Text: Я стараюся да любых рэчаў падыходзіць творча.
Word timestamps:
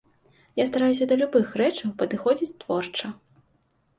Я 0.59 0.63
стараюся 0.69 1.07
да 1.11 1.17
любых 1.21 1.51
рэчаў 1.61 1.93
падыходзіць 2.01 2.51
творча. 2.63 3.13